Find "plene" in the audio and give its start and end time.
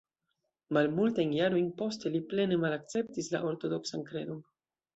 2.33-2.59